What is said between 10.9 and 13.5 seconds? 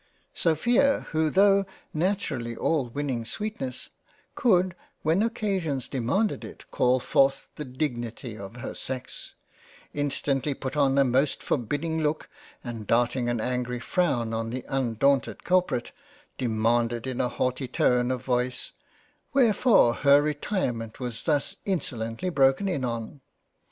a most forbiding look, and darting an